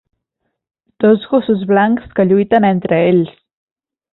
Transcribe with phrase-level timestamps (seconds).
[1.03, 3.37] Dos gossos blancs que lluiten entre ells.